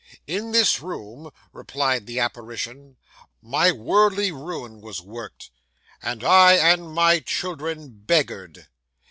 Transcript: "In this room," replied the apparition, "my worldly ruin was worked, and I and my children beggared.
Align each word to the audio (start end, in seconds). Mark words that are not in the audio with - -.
"In 0.25 0.51
this 0.51 0.81
room," 0.81 1.29
replied 1.53 2.07
the 2.07 2.19
apparition, 2.19 2.97
"my 3.39 3.71
worldly 3.71 4.31
ruin 4.31 4.81
was 4.81 4.99
worked, 4.99 5.51
and 6.01 6.23
I 6.23 6.53
and 6.53 6.91
my 6.91 7.19
children 7.19 7.99
beggared. 8.07 8.65